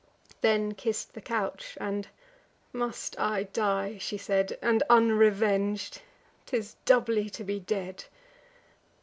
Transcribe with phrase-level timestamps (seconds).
[0.41, 2.07] Then kiss'd the couch; and,
[2.73, 6.01] "Must I die," she said, "And unreveng'd?
[6.47, 8.05] 'Tis doubly to be dead!